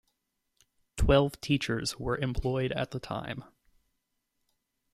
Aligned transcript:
Twelve 0.97 1.39
teachers 1.41 1.99
were 1.99 2.17
employed 2.17 2.71
at 2.71 2.89
the 2.89 2.99
time. 2.99 3.43